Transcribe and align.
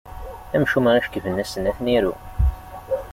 Amcum 0.55 0.85
i 0.87 0.91
ɣ-icekben 0.93 1.41
ass-n 1.43 1.69
ad 1.69 1.75
ten-iru. 1.77 2.13